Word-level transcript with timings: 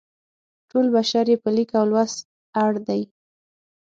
ټول 0.69 0.85
بشر 0.95 1.25
یې 1.31 1.37
په 1.43 1.49
لیک 1.55 1.69
او 1.79 1.85
لوست 1.91 2.17
اړ 2.63 2.71
دی. 2.87 3.01